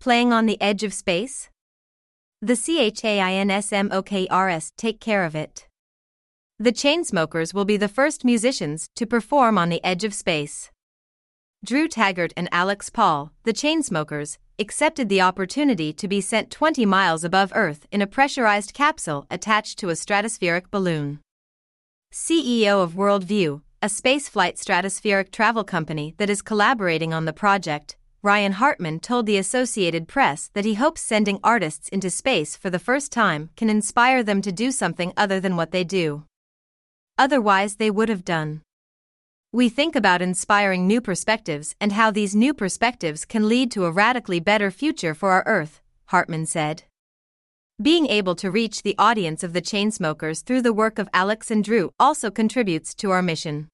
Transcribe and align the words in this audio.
Playing 0.00 0.32
on 0.32 0.46
the 0.46 0.62
edge 0.62 0.84
of 0.84 0.94
space? 0.94 1.50
The 2.40 2.54
CHAINSMOKERS 2.54 4.72
take 4.76 5.00
care 5.00 5.24
of 5.24 5.34
it. 5.34 5.66
The 6.56 6.70
Chainsmokers 6.70 7.52
will 7.52 7.64
be 7.64 7.76
the 7.76 7.88
first 7.88 8.24
musicians 8.24 8.88
to 8.94 9.06
perform 9.06 9.58
on 9.58 9.70
the 9.70 9.84
edge 9.84 10.04
of 10.04 10.14
space. 10.14 10.70
Drew 11.64 11.88
Taggart 11.88 12.32
and 12.36 12.48
Alex 12.52 12.90
Paul, 12.90 13.32
the 13.42 13.52
Chainsmokers, 13.52 14.38
accepted 14.60 15.08
the 15.08 15.20
opportunity 15.20 15.92
to 15.92 16.06
be 16.06 16.20
sent 16.20 16.52
20 16.52 16.86
miles 16.86 17.24
above 17.24 17.50
Earth 17.56 17.88
in 17.90 18.00
a 18.00 18.06
pressurized 18.06 18.74
capsule 18.74 19.26
attached 19.32 19.80
to 19.80 19.88
a 19.88 19.94
stratospheric 19.94 20.70
balloon. 20.70 21.18
CEO 22.14 22.80
of 22.80 22.92
Worldview, 22.92 23.62
a 23.82 23.86
spaceflight 23.86 24.62
stratospheric 24.62 25.32
travel 25.32 25.64
company 25.64 26.14
that 26.18 26.30
is 26.30 26.40
collaborating 26.40 27.12
on 27.12 27.24
the 27.24 27.32
project, 27.32 27.96
Ryan 28.20 28.52
Hartman 28.52 28.98
told 28.98 29.26
the 29.26 29.36
Associated 29.36 30.08
Press 30.08 30.50
that 30.54 30.64
he 30.64 30.74
hopes 30.74 31.00
sending 31.00 31.38
artists 31.44 31.88
into 31.88 32.10
space 32.10 32.56
for 32.56 32.68
the 32.68 32.80
first 32.80 33.12
time 33.12 33.50
can 33.56 33.70
inspire 33.70 34.24
them 34.24 34.42
to 34.42 34.50
do 34.50 34.72
something 34.72 35.12
other 35.16 35.38
than 35.38 35.54
what 35.54 35.70
they 35.70 35.84
do. 35.84 36.24
Otherwise, 37.16 37.76
they 37.76 37.92
would 37.92 38.08
have 38.08 38.24
done. 38.24 38.62
We 39.52 39.68
think 39.68 39.94
about 39.94 40.20
inspiring 40.20 40.86
new 40.86 41.00
perspectives 41.00 41.76
and 41.80 41.92
how 41.92 42.10
these 42.10 42.34
new 42.34 42.52
perspectives 42.52 43.24
can 43.24 43.48
lead 43.48 43.70
to 43.72 43.84
a 43.84 43.92
radically 43.92 44.40
better 44.40 44.72
future 44.72 45.14
for 45.14 45.30
our 45.30 45.44
Earth, 45.46 45.80
Hartman 46.06 46.46
said. 46.46 46.82
Being 47.80 48.08
able 48.08 48.34
to 48.34 48.50
reach 48.50 48.82
the 48.82 48.96
audience 48.98 49.44
of 49.44 49.52
the 49.52 49.62
Chainsmokers 49.62 50.42
through 50.42 50.62
the 50.62 50.72
work 50.72 50.98
of 50.98 51.08
Alex 51.14 51.52
and 51.52 51.62
Drew 51.62 51.92
also 52.00 52.32
contributes 52.32 52.94
to 52.96 53.12
our 53.12 53.22
mission. 53.22 53.68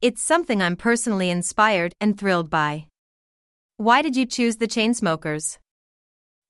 It's 0.00 0.22
something 0.22 0.62
I'm 0.62 0.76
personally 0.76 1.28
inspired 1.28 1.92
and 2.00 2.18
thrilled 2.18 2.48
by. 2.48 2.86
Why 3.80 4.02
did 4.02 4.14
you 4.14 4.26
choose 4.26 4.58
the 4.58 4.68
Chainsmokers? 4.68 5.56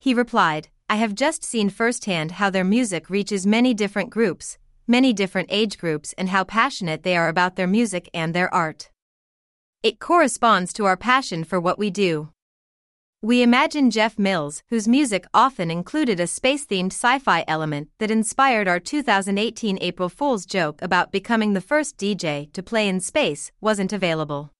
He 0.00 0.14
replied, 0.14 0.66
I 0.88 0.96
have 0.96 1.14
just 1.14 1.44
seen 1.44 1.70
firsthand 1.70 2.32
how 2.32 2.50
their 2.50 2.64
music 2.64 3.08
reaches 3.08 3.46
many 3.46 3.72
different 3.72 4.10
groups, 4.10 4.58
many 4.88 5.12
different 5.12 5.46
age 5.52 5.78
groups, 5.78 6.12
and 6.18 6.30
how 6.30 6.42
passionate 6.42 7.04
they 7.04 7.16
are 7.16 7.28
about 7.28 7.54
their 7.54 7.68
music 7.68 8.10
and 8.12 8.34
their 8.34 8.52
art. 8.52 8.90
It 9.84 10.00
corresponds 10.00 10.72
to 10.72 10.86
our 10.86 10.96
passion 10.96 11.44
for 11.44 11.60
what 11.60 11.78
we 11.78 11.88
do. 11.88 12.30
We 13.22 13.42
imagine 13.42 13.92
Jeff 13.92 14.18
Mills, 14.18 14.64
whose 14.68 14.88
music 14.88 15.24
often 15.32 15.70
included 15.70 16.18
a 16.18 16.26
space 16.26 16.66
themed 16.66 16.92
sci 16.92 17.20
fi 17.20 17.44
element 17.46 17.90
that 18.00 18.10
inspired 18.10 18.66
our 18.66 18.80
2018 18.80 19.78
April 19.80 20.08
Fool's 20.08 20.44
joke 20.44 20.82
about 20.82 21.12
becoming 21.12 21.52
the 21.52 21.60
first 21.60 21.96
DJ 21.96 22.52
to 22.52 22.60
play 22.60 22.88
in 22.88 22.98
space, 22.98 23.52
wasn't 23.60 23.92
available. 23.92 24.50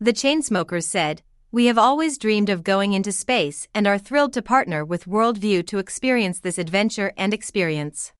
The 0.00 0.12
Chainsmokers 0.12 0.84
said, 0.84 1.22
We 1.50 1.64
have 1.64 1.78
always 1.78 2.18
dreamed 2.18 2.50
of 2.50 2.62
going 2.62 2.92
into 2.92 3.10
space 3.10 3.68
and 3.74 3.86
are 3.86 3.96
thrilled 3.96 4.34
to 4.34 4.42
partner 4.42 4.84
with 4.84 5.06
Worldview 5.06 5.66
to 5.68 5.78
experience 5.78 6.40
this 6.40 6.58
adventure 6.58 7.14
and 7.16 7.32
experience. 7.32 8.12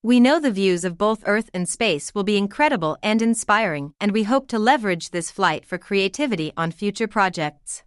We 0.00 0.20
know 0.20 0.38
the 0.38 0.52
views 0.52 0.84
of 0.84 0.96
both 0.96 1.24
Earth 1.26 1.50
and 1.52 1.68
space 1.68 2.14
will 2.14 2.22
be 2.22 2.36
incredible 2.36 2.98
and 3.02 3.20
inspiring, 3.20 3.94
and 4.00 4.12
we 4.12 4.22
hope 4.22 4.46
to 4.48 4.60
leverage 4.60 5.10
this 5.10 5.28
flight 5.28 5.66
for 5.66 5.76
creativity 5.76 6.52
on 6.56 6.70
future 6.70 7.08
projects. 7.08 7.82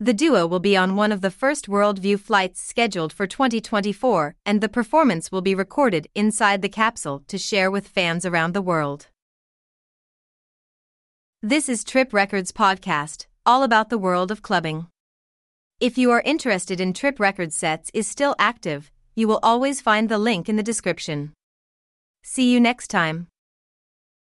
The 0.00 0.14
duo 0.14 0.48
will 0.48 0.58
be 0.58 0.76
on 0.76 0.96
one 0.96 1.12
of 1.12 1.20
the 1.20 1.30
first 1.30 1.68
Worldview 1.68 2.18
flights 2.18 2.60
scheduled 2.60 3.12
for 3.12 3.28
2024, 3.28 4.34
and 4.44 4.60
the 4.60 4.68
performance 4.68 5.30
will 5.30 5.42
be 5.42 5.54
recorded 5.54 6.08
inside 6.16 6.62
the 6.62 6.68
capsule 6.68 7.22
to 7.28 7.38
share 7.38 7.70
with 7.70 7.86
fans 7.86 8.26
around 8.26 8.52
the 8.52 8.62
world. 8.62 9.06
This 11.40 11.68
is 11.68 11.84
Trip 11.84 12.12
Records 12.12 12.50
Podcast, 12.50 13.26
all 13.46 13.62
about 13.62 13.88
the 13.88 13.98
world 13.98 14.30
of 14.30 14.42
clubbing. 14.42 14.86
If 15.80 15.96
you 15.96 16.10
are 16.10 16.20
interested 16.20 16.80
in 16.80 16.92
Trip 16.92 17.18
Records 17.18 17.56
sets 17.56 17.90
is 17.94 18.06
still 18.06 18.34
active, 18.38 18.90
you 19.14 19.26
will 19.26 19.40
always 19.42 19.80
find 19.80 20.08
the 20.08 20.18
link 20.18 20.48
in 20.48 20.56
the 20.56 20.62
description. 20.62 21.32
See 22.22 22.52
you 22.52 22.60
next 22.60 22.88
time. 22.88 23.28